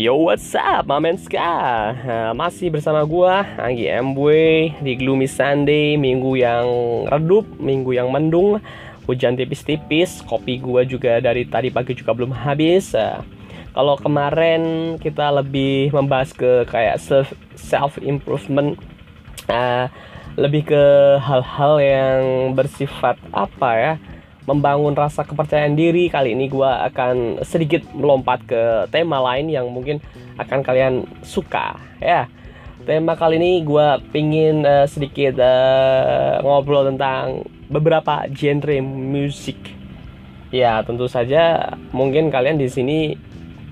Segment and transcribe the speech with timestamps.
[0.00, 1.36] Yo what's up Mamen Ska
[1.92, 4.32] Nah, Masih bersama gua Anggi MW
[4.80, 6.64] Di Gloomy Sunday Minggu yang
[7.04, 8.64] redup Minggu yang mendung
[9.04, 12.96] Hujan tipis-tipis Kopi gua juga dari tadi pagi juga belum habis
[13.76, 18.80] Kalau kemarin kita lebih membahas ke kayak self, self improvement
[19.52, 19.92] Nah,
[20.40, 20.84] Lebih ke
[21.20, 22.20] hal-hal yang
[22.56, 23.92] bersifat apa ya
[24.50, 26.10] membangun rasa kepercayaan diri.
[26.10, 30.02] Kali ini gue akan sedikit melompat ke tema lain yang mungkin
[30.34, 32.26] akan kalian suka ya.
[32.82, 39.78] Tema kali ini gue pingin uh, sedikit uh, ngobrol tentang beberapa genre musik.
[40.50, 43.14] Ya tentu saja mungkin kalian di sini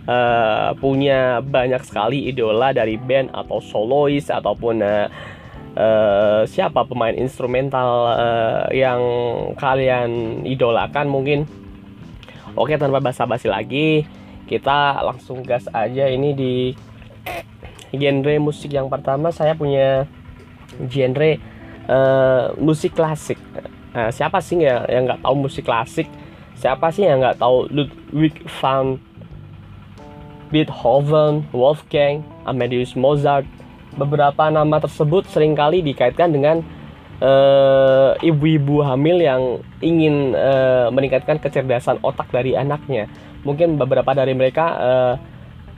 [0.07, 5.11] uh, punya banyak sekali idola dari band atau solois ataupun uh,
[5.75, 9.01] uh, siapa pemain instrumental uh, yang
[9.59, 11.45] kalian idolakan mungkin?
[12.57, 14.09] Oke tanpa basa-basi lagi
[14.49, 16.55] kita langsung gas aja ini di
[17.93, 19.29] genre musik yang pertama.
[19.29, 20.09] Saya punya
[20.89, 21.37] genre
[21.89, 23.37] uh, musik klasik.
[23.93, 26.09] Nah, siapa sih ya yang nggak tahu musik klasik?
[26.59, 28.99] Siapa sih yang nggak tahu Ludwig van
[30.49, 33.45] Beethoven, Wolfgang, Amadeus Mozart,
[33.99, 36.63] beberapa nama tersebut sering kali dikaitkan dengan
[37.19, 39.43] uh, ibu-ibu hamil yang
[39.83, 43.11] ingin uh, meningkatkan kecerdasan otak dari anaknya.
[43.43, 45.15] Mungkin beberapa dari mereka uh,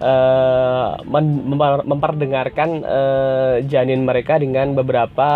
[0.01, 0.89] uh,
[1.85, 5.29] memperdengarkan uh, janin mereka dengan beberapa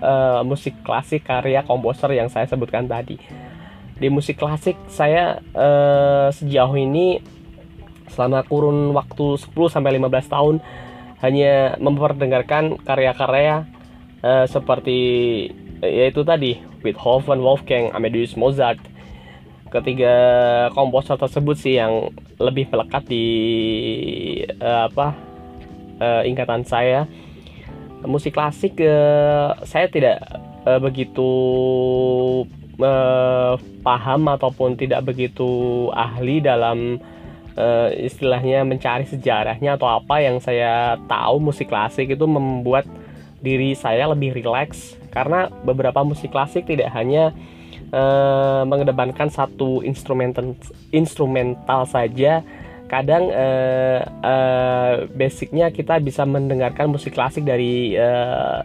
[0.00, 3.18] uh, musik klasik karya komposer yang saya sebutkan tadi.
[3.96, 7.18] Di musik klasik saya uh, sejauh ini
[8.12, 10.54] selama kurun waktu 10 sampai 15 tahun
[11.24, 13.64] hanya memperdengarkan karya-karya
[14.20, 14.98] uh, seperti
[15.80, 18.78] uh, yaitu tadi Beethoven, Wolfgang, Amadeus Mozart.
[19.66, 20.14] Ketiga
[20.72, 23.26] komposer tersebut sih yang lebih melekat di
[24.62, 25.16] uh, apa
[25.98, 27.04] uh, ingatan saya.
[28.06, 30.22] Musik klasik uh, saya tidak
[30.68, 31.28] uh, begitu
[32.78, 37.00] uh, paham ataupun tidak begitu ahli dalam
[37.56, 42.84] uh, istilahnya mencari sejarahnya atau apa yang saya tahu musik klasik itu membuat
[43.40, 44.96] diri saya lebih rileks.
[45.10, 47.32] Karena beberapa musik klasik tidak hanya
[47.90, 50.52] uh, mengedepankan satu instrumental
[50.92, 52.44] instrumental saja.
[52.86, 58.62] Kadang uh, uh, basicnya kita bisa mendengarkan musik klasik dari uh,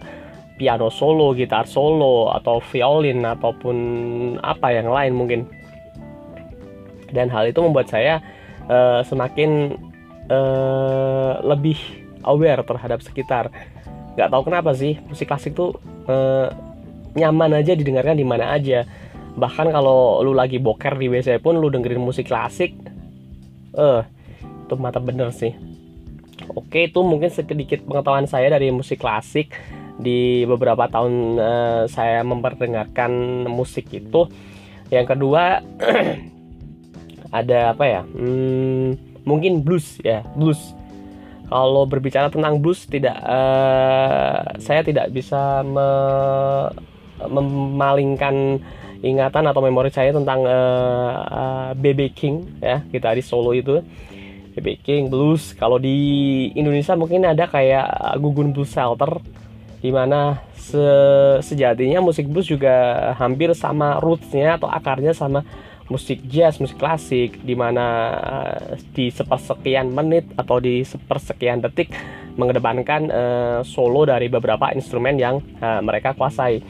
[0.62, 3.78] piano solo, gitar solo atau violin ataupun
[4.46, 5.42] apa yang lain mungkin.
[7.10, 8.22] Dan hal itu membuat saya
[8.72, 9.76] uh, semakin
[10.32, 11.78] uh, lebih
[12.24, 13.52] aware terhadap sekitar.
[14.16, 15.76] Nggak tahu kenapa sih musik klasik tuh
[16.08, 16.48] uh,
[17.14, 18.88] nyaman aja didengarkan di mana aja.
[19.36, 22.76] Bahkan kalau lu lagi boker di WC pun lu dengerin musik klasik
[23.72, 24.02] eh uh,
[24.68, 25.56] itu mata bener sih.
[26.52, 29.56] Oke itu mungkin sedikit pengetahuan saya dari musik klasik.
[30.02, 34.28] Di beberapa tahun uh, saya memperdengarkan musik itu.
[34.92, 35.64] Yang kedua
[37.32, 38.02] ada apa ya?
[38.04, 40.60] Hmm, mungkin blues ya blues.
[41.52, 45.88] Kalau berbicara tentang blues tidak uh, saya tidak bisa me,
[47.28, 48.60] memalingkan
[49.04, 53.84] ingatan atau memori saya tentang uh, uh, King ya kita di Solo itu.
[54.52, 55.56] BB King blues.
[55.56, 59.24] Kalau di Indonesia mungkin ada kayak Gugun Blues Shelter
[59.82, 60.86] di mana se
[61.42, 65.42] sejatinya musik blues juga hampir sama rootsnya atau akarnya sama
[65.88, 67.86] musik jazz, musik klasik di mana
[68.20, 71.92] uh, di sepersekian menit atau di sepersekian detik
[72.36, 76.62] mengedepankan uh, solo dari beberapa instrumen yang uh, mereka kuasai.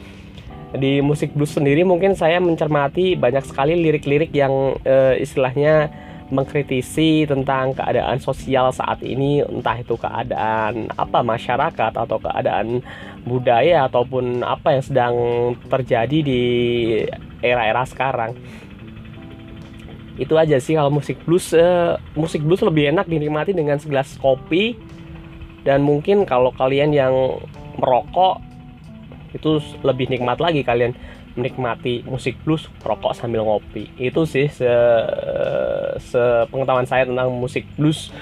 [0.72, 5.92] Di musik blues sendiri mungkin saya mencermati banyak sekali lirik-lirik yang uh, istilahnya
[6.32, 12.80] mengkritisi tentang keadaan sosial saat ini entah itu keadaan apa masyarakat atau keadaan
[13.28, 15.14] budaya ataupun apa yang sedang
[15.68, 16.42] terjadi di
[17.44, 18.32] era-era sekarang
[20.22, 24.78] itu aja sih kalau musik blues uh, musik blues lebih enak dinikmati dengan segelas kopi.
[25.62, 27.14] Dan mungkin kalau kalian yang
[27.78, 28.42] merokok
[29.34, 30.92] itu lebih nikmat lagi kalian
[31.34, 33.88] menikmati musik blues rokok sambil ngopi.
[33.96, 34.68] Itu sih se,
[36.02, 36.22] se
[36.86, 38.12] saya tentang musik blues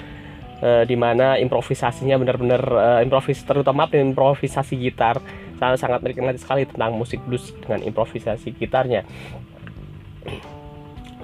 [0.61, 5.19] uh, di mana improvisasinya benar-benar uh, improvis terutama improvisasi gitar
[5.57, 9.05] sangat sangat menikmati sekali tentang musik blues dengan improvisasi gitarnya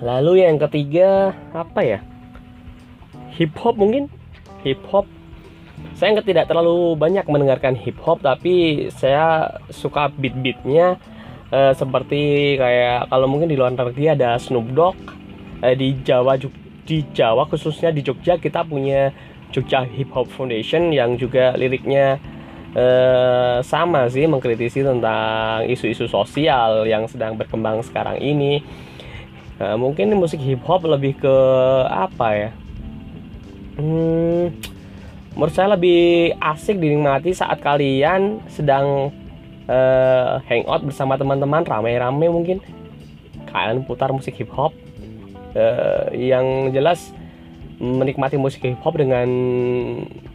[0.02, 2.00] Lalu yang ketiga apa ya?
[3.38, 4.10] Hip hop mungkin?
[4.66, 5.06] Hip hop.
[5.94, 10.98] Saya tidak terlalu banyak mendengarkan hip hop, tapi saya suka beat-beatnya
[11.54, 14.98] uh, seperti kayak kalau mungkin di luar negeri ada Snoop Dogg,
[15.62, 16.38] uh, di Jawa
[16.88, 19.12] di Jawa khususnya di Jogja kita punya
[19.52, 22.18] Jogja Hip Hop Foundation yang juga liriknya
[22.74, 28.64] uh, sama sih mengkritisi tentang isu-isu sosial yang sedang berkembang sekarang ini.
[29.58, 31.36] Uh, mungkin musik hip hop lebih ke
[31.90, 32.52] apa ya?
[33.78, 34.54] Hmm,
[35.34, 39.10] menurut saya lebih asik dinikmati saat kalian sedang
[39.66, 42.62] uh, hangout bersama teman-teman rame-rame mungkin.
[43.50, 44.78] Kalian putar musik hip hop
[45.58, 47.10] uh, yang jelas
[47.82, 49.26] menikmati musik hip hop dengan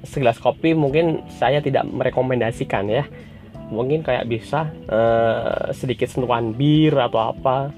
[0.03, 3.07] segelas kopi mungkin saya tidak merekomendasikan ya.
[3.71, 7.71] Mungkin kayak bisa uh, sedikit sentuhan bir atau apa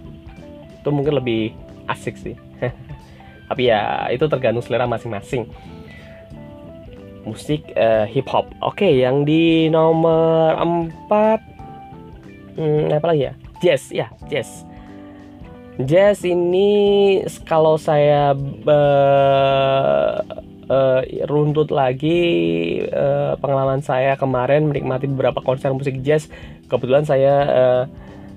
[0.85, 1.57] itu mungkin lebih
[1.89, 2.37] asik sih
[3.49, 5.49] tapi ya itu tergantung selera masing-masing
[7.25, 8.53] musik uh, hip hop.
[8.61, 10.55] Oke, okay, yang di nomor
[11.09, 11.41] 4
[12.61, 13.35] hmm, apa lagi ya?
[13.65, 14.69] Jazz, ya, jazz.
[15.83, 18.37] Jazz ini kalau saya
[18.69, 20.13] uh,
[20.71, 22.21] uh, runtut lagi
[22.95, 26.31] uh, pengalaman saya kemarin menikmati beberapa konser musik jazz.
[26.71, 27.85] Kebetulan saya uh,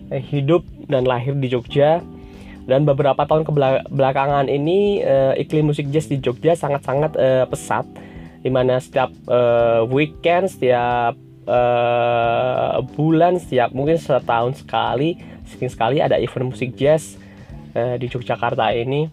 [0.09, 2.01] hidup dan lahir di Jogja
[2.68, 7.88] dan beberapa tahun kebelakangan ini uh, iklim musik jazz di Jogja sangat-sangat uh, pesat.
[8.44, 11.16] Di mana setiap uh, weekend setiap
[11.48, 15.18] uh, bulan setiap mungkin setahun sekali
[15.48, 17.16] sering sekali ada event musik jazz
[17.74, 19.08] uh, di Yogyakarta ini.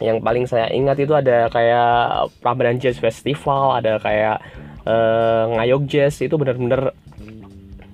[0.00, 4.40] Yang paling saya ingat itu ada kayak Prambanan Jazz Festival ada kayak
[4.88, 6.24] uh, Ngayog Jazz.
[6.24, 6.96] Itu benar-benar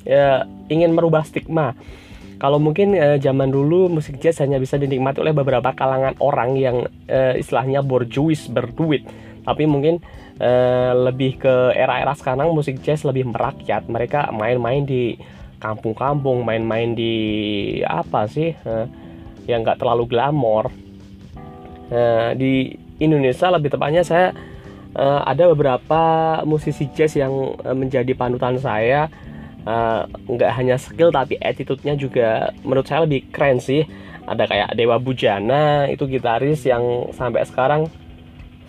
[0.06, 1.74] ya, ingin merubah stigma
[2.36, 6.76] kalau mungkin uh, zaman dulu musik jazz hanya bisa dinikmati oleh beberapa kalangan orang yang
[7.08, 9.08] uh, istilahnya borjuis berduit.
[9.46, 10.02] Tapi mungkin
[10.42, 13.88] uh, lebih ke era-era sekarang musik jazz lebih merakyat.
[13.88, 15.16] Mereka main-main di
[15.56, 17.14] kampung-kampung main-main di
[17.80, 18.52] apa sih
[19.48, 20.68] yang nggak terlalu glamor.
[22.36, 24.36] Di Indonesia lebih tepatnya saya
[24.96, 26.02] uh, ada beberapa
[26.48, 29.12] musisi jazz yang uh, menjadi panutan saya
[30.30, 33.82] nggak uh, hanya skill tapi attitude-nya juga menurut saya lebih keren sih.
[34.26, 37.86] Ada kayak Dewa Bujana itu gitaris yang sampai sekarang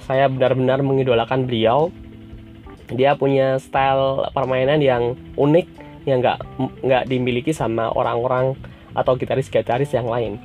[0.05, 1.89] saya benar-benar mengidolakan beliau.
[2.93, 5.67] Dia punya style permainan yang unik
[6.07, 6.39] yang nggak
[6.81, 8.55] nggak dimiliki sama orang-orang
[8.95, 10.39] atau gitaris-gitaris yang lain.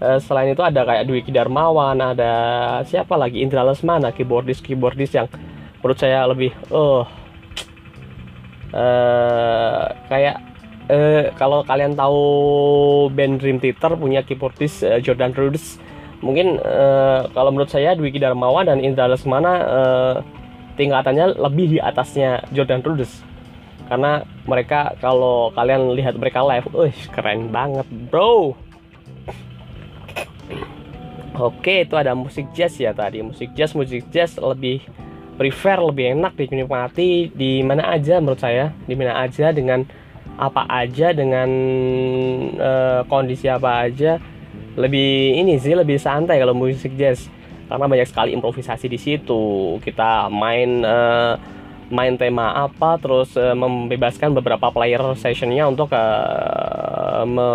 [0.00, 2.32] Eh, selain itu ada kayak Dwi Darmawan ada
[2.88, 3.44] siapa lagi?
[3.44, 5.28] Indra Lesmana keyboardis keyboardis yang
[5.84, 7.04] menurut saya lebih oh
[8.74, 10.36] uh, kayak
[10.90, 12.22] uh, kalau kalian tahu
[13.14, 15.78] band Dream Theater punya keyboardis uh, Jordan Rhodes
[16.20, 20.14] mungkin uh, kalau menurut saya Dwi Darmawan dan Indra Lesmana uh,
[20.76, 23.24] tingkatannya lebih di atasnya Jordan Rhodes
[23.90, 28.54] karena mereka kalau kalian lihat mereka live, uh, keren banget bro
[31.40, 33.24] Oke, itu ada musik jazz ya tadi.
[33.24, 34.84] Musik jazz, musik jazz lebih
[35.40, 38.76] prefer, lebih enak dinikmati di mana aja menurut saya.
[38.84, 39.88] Di mana aja dengan
[40.36, 41.48] apa aja dengan
[42.60, 44.20] uh, kondisi apa aja.
[44.76, 47.32] Lebih ini sih lebih santai kalau musik jazz.
[47.72, 49.80] Karena banyak sekali improvisasi di situ.
[49.80, 51.40] Kita main uh,
[51.88, 57.48] main tema apa terus uh, membebaskan beberapa player sessionnya untuk uh, me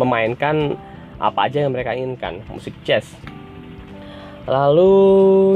[0.00, 0.80] memainkan
[1.20, 3.06] apa aja yang mereka inginkan musik jazz
[4.48, 4.92] lalu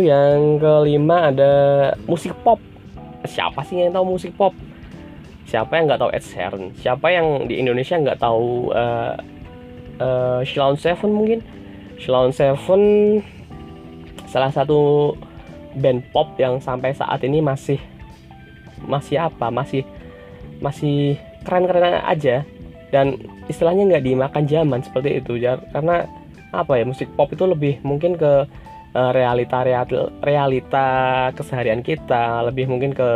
[0.04, 1.54] yang kelima ada
[2.04, 2.61] musik pop.
[3.25, 4.52] Siapa sih yang tahu musik pop?
[5.49, 6.64] Siapa yang nggak tahu Ed Sheeran?
[6.76, 9.16] Siapa yang di Indonesia nggak tahu uh,
[10.44, 11.40] uh, Seven mungkin?
[11.96, 12.82] Shalom Seven
[14.28, 15.12] salah satu
[15.76, 17.80] band pop yang sampai saat ini masih
[18.84, 19.49] masih apa?
[19.49, 19.88] Masih
[20.61, 21.16] masih
[21.49, 22.44] keren-keren aja.
[22.92, 23.16] Dan
[23.49, 26.04] istilahnya nggak dimakan zaman seperti itu ya karena
[26.52, 28.44] apa ya musik pop itu lebih mungkin ke
[28.94, 29.64] uh, realita
[30.22, 30.87] realita
[31.37, 33.11] keseharian kita lebih mungkin ke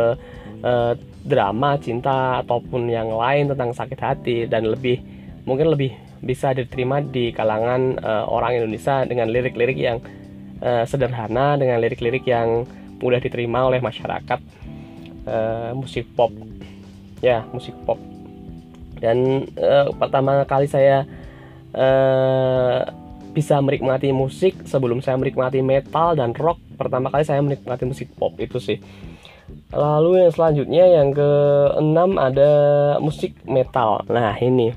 [0.65, 0.93] uh,
[1.27, 5.03] drama cinta ataupun yang lain tentang sakit hati dan lebih
[5.43, 10.01] mungkin lebih bisa diterima di kalangan uh, orang Indonesia dengan lirik-lirik yang
[10.63, 12.65] uh, sederhana dengan lirik-lirik yang
[12.97, 14.39] mudah diterima oleh masyarakat
[15.29, 16.33] uh, musik pop.
[17.21, 18.01] Ya musik pop.
[18.97, 21.05] Dan uh, pertama kali saya
[21.77, 22.81] uh,
[23.37, 26.57] bisa menikmati musik sebelum saya menikmati metal dan rock.
[26.73, 28.81] Pertama kali saya menikmati musik pop itu sih.
[29.69, 32.51] Lalu yang selanjutnya yang keenam ada
[32.97, 34.01] musik metal.
[34.09, 34.73] Nah ini.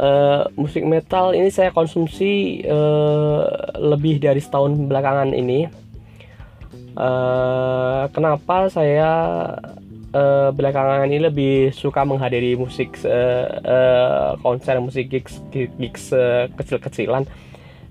[0.00, 3.42] Uh, musik metal ini saya konsumsi uh,
[3.76, 5.66] lebih dari setahun belakangan ini.
[6.94, 9.10] Uh, kenapa saya
[10.14, 17.26] uh, belakangan ini lebih suka menghadiri musik uh, uh, konser musik gigs gigs uh, kecil-kecilan.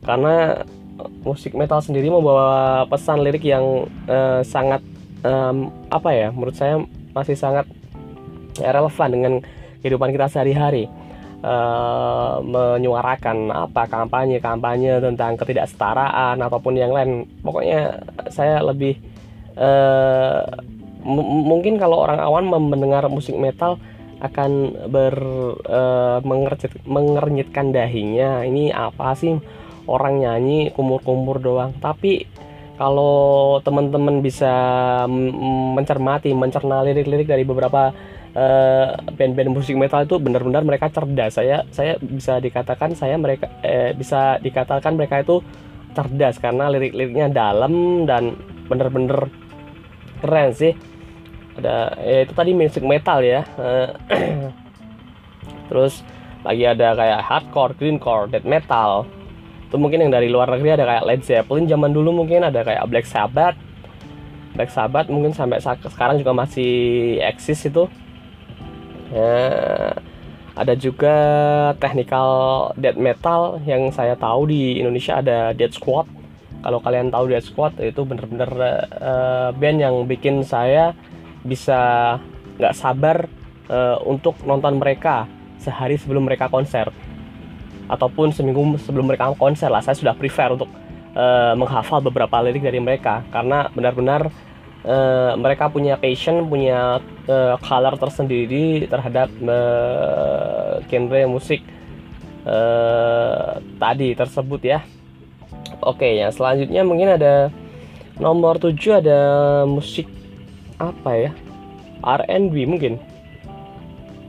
[0.04, 0.64] Karena
[1.24, 4.84] musik metal sendiri membawa pesan lirik yang uh, sangat
[5.24, 6.84] um, apa ya menurut saya
[7.16, 7.68] masih sangat
[8.60, 9.34] relevan dengan
[9.84, 10.88] kehidupan kita sehari-hari.
[11.40, 17.32] Uh, menyuarakan apa kampanye kampanye tentang ketidaksetaraan ataupun yang lain.
[17.40, 19.00] Pokoknya saya lebih
[21.04, 23.80] mungkin kalau orang awam mendengar musik metal
[24.20, 25.16] akan ber
[25.64, 28.44] uh, mengernyit, mengernyitkan dahinya.
[28.44, 29.40] Ini apa sih?
[29.88, 31.72] Orang nyanyi kumur-kumur doang.
[31.80, 32.28] Tapi
[32.80, 34.52] kalau teman-teman bisa
[35.76, 37.92] mencermati mencerna lirik-lirik dari beberapa
[38.36, 41.40] uh, band-band musik metal itu benar-benar mereka cerdas.
[41.40, 45.44] Saya saya bisa dikatakan saya mereka eh, bisa dikatakan mereka itu
[45.92, 48.38] cerdas karena lirik-liriknya dalam dan
[48.70, 49.28] benar-benar
[50.20, 50.74] keren sih.
[51.60, 53.44] Ada ya itu tadi musik metal ya.
[53.60, 53.90] Uh,
[55.72, 56.06] terus
[56.46, 59.04] lagi ada kayak hardcore, greencore, death metal,
[59.70, 62.90] itu mungkin yang dari luar negeri ada kayak Led Zeppelin zaman dulu mungkin ada kayak
[62.90, 63.54] Black Sabbath.
[64.58, 66.74] Black Sabbath mungkin sampai sekarang juga masih
[67.22, 67.86] eksis itu.
[69.14, 69.94] Ya,
[70.58, 71.16] ada juga
[71.78, 72.30] technical
[72.82, 76.10] death metal yang saya tahu di Indonesia ada Dead Squad
[76.60, 78.52] kalau kalian tahu Dead Squad itu bener-bener
[79.00, 80.92] uh, band yang bikin saya
[81.44, 82.18] bisa
[82.60, 83.32] nggak sabar
[83.72, 85.24] uh, untuk nonton mereka
[85.60, 86.92] sehari sebelum mereka konser.
[87.90, 89.82] Ataupun seminggu sebelum mereka konser lah.
[89.82, 90.70] Saya sudah prefer untuk
[91.16, 93.24] uh, menghafal beberapa lirik dari mereka.
[93.32, 94.30] Karena benar-benar
[94.84, 101.64] uh, mereka punya passion punya uh, color tersendiri terhadap uh, genre musik
[102.44, 104.80] uh, tadi tersebut ya
[105.84, 107.54] oke ya selanjutnya mungkin ada
[108.20, 109.20] nomor 7 ada
[109.64, 110.06] musik
[110.80, 111.32] apa ya?
[112.04, 113.00] R&B mungkin.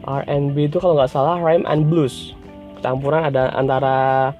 [0.07, 2.35] R&B itu kalau nggak salah rhyme and blues.
[2.81, 4.31] Campuran ada antara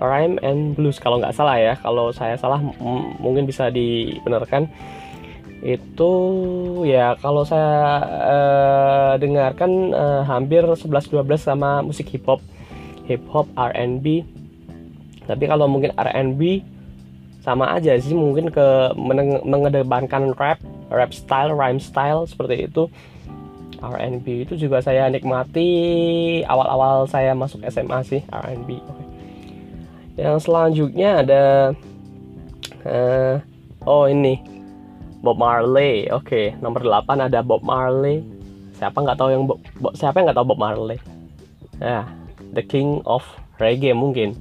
[0.00, 1.74] rhyme and blues kalau nggak salah ya.
[1.80, 2.60] Kalau saya salah
[3.20, 4.68] mungkin bisa dibenarkan.
[5.60, 6.12] Itu
[6.88, 12.40] ya kalau saya uh, dengarkan uh, hampir 11-12 sama musik hip hop
[13.04, 14.24] hip hop R&B
[15.30, 16.66] tapi kalau mungkin R&B
[17.40, 18.66] sama aja sih mungkin ke
[19.46, 20.58] mengedepankan rap
[20.90, 22.90] rap style rhyme style seperti itu
[23.80, 25.70] R&B itu juga saya nikmati
[26.44, 28.76] awal-awal saya masuk SMA sih R&B.
[28.76, 29.06] Okay.
[30.20, 31.42] Yang selanjutnya ada
[32.84, 33.34] uh,
[33.88, 34.36] oh ini
[35.24, 36.12] Bob Marley.
[36.12, 36.60] Oke, okay.
[36.60, 38.20] nomor 8 ada Bob Marley.
[38.76, 39.60] Siapa nggak tahu yang Bob,
[39.96, 41.00] siapa yang nggak tahu Bob Marley?
[41.80, 42.04] Ya,
[42.52, 43.24] The King of
[43.56, 44.36] Reggae mungkin.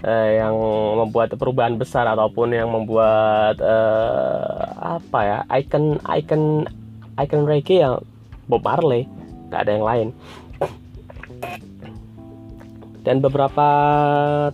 [0.00, 0.56] Uh, yang
[0.96, 6.64] membuat perubahan besar ataupun yang membuat uh, apa ya icon icon
[7.20, 8.00] icon reggae yang
[8.48, 9.04] Bob Marley
[9.52, 10.08] nggak ada yang lain.
[13.04, 13.68] Dan beberapa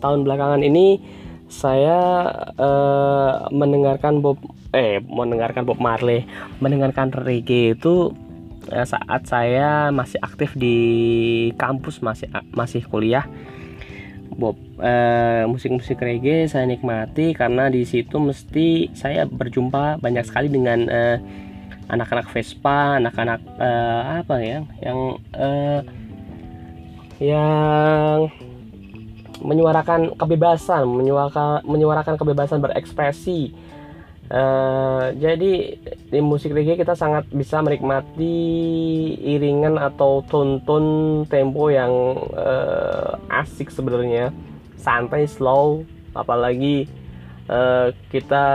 [0.03, 0.99] tahun belakangan ini
[1.47, 2.26] saya
[2.59, 4.43] uh, mendengarkan Bob
[4.75, 6.26] eh mendengarkan Bob Marley
[6.59, 8.11] mendengarkan reggae itu
[8.75, 10.75] uh, saat saya masih aktif di
[11.55, 13.31] kampus masih masih kuliah
[14.37, 20.85] Bob uh, musik-musik reggae saya nikmati karena di situ mesti saya berjumpa banyak sekali dengan
[20.87, 21.16] uh,
[21.88, 24.99] anak-anak Vespa, anak-anak uh, apa ya, yang
[25.35, 25.81] uh,
[27.16, 28.28] yang
[29.40, 33.55] menyuarakan kebebasan, menyuarakan menyuarakan kebebasan berekspresi.
[34.26, 35.78] Uh, jadi
[36.11, 38.35] di musik reggae kita sangat bisa menikmati
[39.23, 41.90] iringan atau tonton tempo yang
[42.35, 44.35] uh, asik sebenarnya,
[44.75, 46.90] santai, slow, apalagi
[47.47, 48.47] uh, kita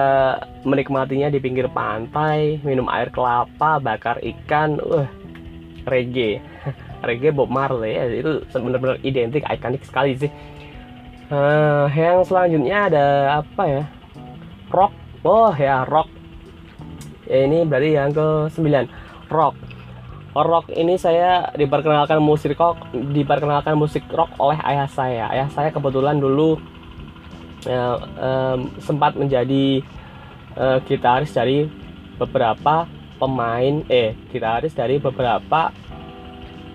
[0.68, 5.08] menikmatinya di pinggir pantai minum air kelapa bakar ikan uh
[5.88, 6.44] reggae.
[7.08, 10.30] Reggae Bob Marley ya, itu benar-benar identik ikonik sekali sih.
[11.32, 13.06] Uh, yang selanjutnya ada
[13.42, 13.84] apa ya?
[14.70, 16.10] Rock oh ya rock.
[17.30, 19.56] Ya, ini berarti yang ke 9 rock
[20.36, 25.28] rock ini saya diperkenalkan musik rock diperkenalkan musik rock oleh ayah saya.
[25.28, 26.56] Ayah saya kebetulan dulu
[27.68, 29.84] ya, um, sempat menjadi
[30.56, 31.68] uh, gitaris dari
[32.16, 32.88] beberapa
[33.20, 35.76] pemain eh gitaris dari beberapa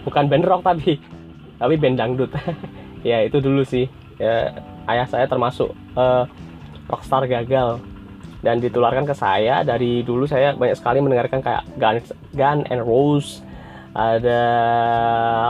[0.05, 1.01] bukan band rock tapi
[1.57, 2.33] tapi band dangdut.
[3.07, 3.87] Ya itu dulu sih.
[4.19, 4.51] Ya,
[4.91, 6.27] ayah saya termasuk uh,
[6.91, 7.79] rockstar gagal
[8.45, 9.65] dan ditularkan ke saya.
[9.65, 13.47] Dari dulu saya banyak sekali mendengarkan kayak Guns, Gun and Rose
[13.97, 14.43] ada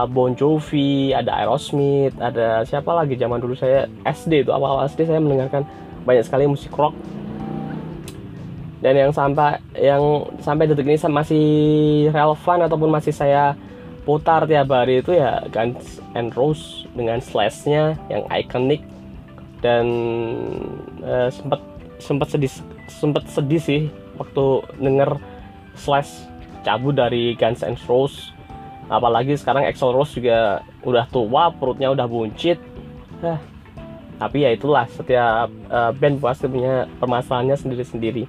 [0.07, 5.19] Bon Jovi, ada Aerosmith, ada siapa lagi zaman dulu saya SD itu awal-awal SD saya
[5.19, 5.67] mendengarkan
[6.07, 6.95] banyak sekali musik rock.
[8.79, 11.45] Dan yang sampai yang sampai detik ini masih
[12.15, 13.51] relevan ataupun masih saya
[14.07, 18.79] putar tiap hari itu ya Guns and Roses dengan slashnya yang ikonik
[19.59, 19.83] dan
[21.03, 21.59] uh, sempat
[21.99, 22.53] sempat sedih
[22.87, 23.81] sempat sedih sih
[24.17, 25.19] waktu denger
[25.77, 26.25] Slash
[26.65, 28.33] cabut dari Guns N' Roses.
[28.87, 32.59] Apalagi sekarang Axl Rose juga udah tua perutnya udah buncit.
[33.23, 33.39] Hah.
[34.17, 38.25] tapi ya itulah setiap uh, band pasti punya permasalahannya sendiri-sendiri.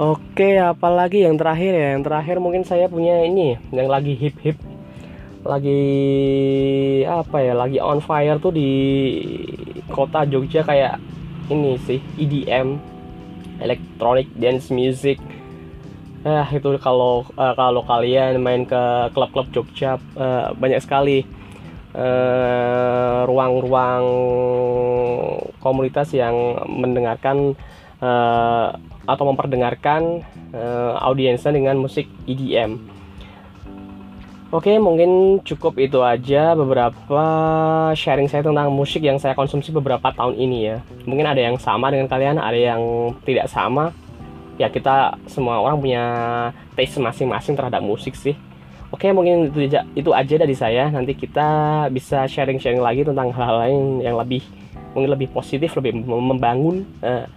[0.00, 1.88] Oke apalagi yang terakhir ya?
[1.92, 4.56] Yang terakhir mungkin saya punya ini yang lagi hip hip
[5.44, 5.82] lagi
[7.04, 8.70] apa ya lagi on fire tuh di
[9.88, 11.00] kota Jogja kayak
[11.48, 12.97] ini sih EDM
[13.60, 15.18] electronic dance music
[16.18, 18.82] Nah, itu kalau uh, kalau kalian main ke
[19.14, 21.22] klub-klub Jogja uh, banyak sekali
[23.26, 26.36] ruang-ruang uh, komunitas yang
[26.68, 27.56] mendengarkan
[27.98, 28.76] uh,
[29.08, 30.22] atau memperdengarkan
[30.52, 32.97] uh, audiensnya dengan musik EDM.
[34.48, 37.24] Oke, mungkin cukup itu aja beberapa
[37.92, 40.80] sharing saya tentang musik yang saya konsumsi beberapa tahun ini ya.
[41.04, 43.92] Mungkin ada yang sama dengan kalian, ada yang tidak sama.
[44.56, 46.04] Ya kita semua orang punya
[46.72, 48.40] taste masing-masing terhadap musik sih.
[48.88, 50.88] Oke mungkin itu aja itu aja dari saya.
[50.88, 54.40] Nanti kita bisa sharing-sharing lagi tentang hal-hal lain yang lebih
[54.96, 57.28] mungkin lebih positif lebih membangun uh,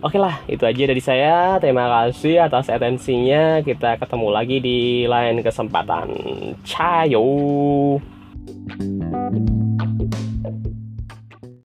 [0.00, 1.60] Oke lah, itu aja dari saya.
[1.60, 3.60] Terima kasih atas atensinya.
[3.60, 6.08] Kita ketemu lagi di lain kesempatan.
[6.64, 7.28] Cayo.